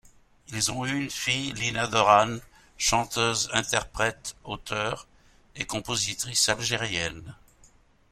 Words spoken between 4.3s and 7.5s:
auteure et compositrice algérienne.